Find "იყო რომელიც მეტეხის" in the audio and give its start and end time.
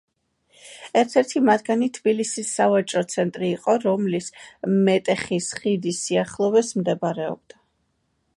3.59-5.53